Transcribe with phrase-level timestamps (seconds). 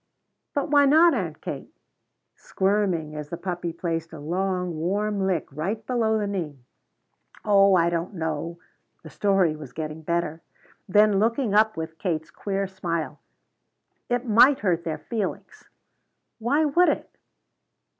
[0.55, 1.75] "But why not, Aunt Kate?"
[2.35, 6.57] squirming as the puppy placed a long warm lick right below the knee.
[7.45, 8.57] "Oh, I don't know."
[9.03, 10.41] The story was getting better.
[10.89, 13.19] Then, looking up with Kate's queer smile:
[14.09, 15.69] "It might hurt their feelings."
[16.39, 17.15] "Why would it